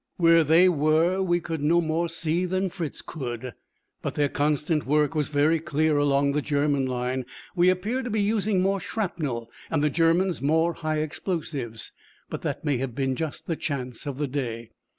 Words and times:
Where 0.17 0.43
they 0.43 0.67
were 0.67 1.21
we 1.21 1.39
could 1.39 1.61
no 1.61 1.79
more 1.79 2.09
see 2.09 2.45
than 2.45 2.71
Fritz 2.71 3.03
could, 3.03 3.53
but 4.01 4.15
their 4.15 4.29
constant 4.29 4.87
work 4.87 5.13
was 5.13 5.27
very 5.27 5.59
clear 5.59 5.95
along 5.97 6.31
the 6.31 6.41
German 6.41 6.87
line. 6.87 7.23
We 7.55 7.69
appeared 7.69 8.05
to 8.05 8.09
be 8.09 8.19
using 8.23 8.61
more 8.63 8.79
shrapnel 8.79 9.51
and 9.69 9.83
the 9.83 9.91
Germans 9.91 10.41
more 10.41 10.73
high 10.73 11.01
explosives, 11.01 11.91
but 12.31 12.41
that 12.41 12.65
may 12.65 12.77
have 12.77 12.95
been 12.95 13.15
just 13.15 13.45
the 13.45 13.55
chance 13.55 14.07
of 14.07 14.17
the 14.17 14.25
day. 14.27 14.71